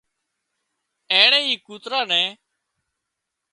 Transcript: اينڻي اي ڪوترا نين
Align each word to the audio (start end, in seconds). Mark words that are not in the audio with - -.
اينڻي 1.11 1.41
اي 1.49 1.53
ڪوترا 1.67 2.01
نين 2.11 2.29